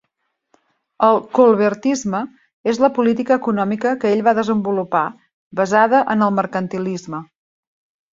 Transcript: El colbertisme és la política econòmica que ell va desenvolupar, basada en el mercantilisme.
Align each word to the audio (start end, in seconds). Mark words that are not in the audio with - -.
El 1.07 1.19
colbertisme 1.39 2.21
és 2.73 2.79
la 2.83 2.89
política 2.95 3.37
econòmica 3.41 3.91
que 4.05 4.13
ell 4.15 4.23
va 4.29 4.33
desenvolupar, 4.39 5.03
basada 5.61 6.01
en 6.15 6.25
el 6.29 6.35
mercantilisme. 6.39 7.21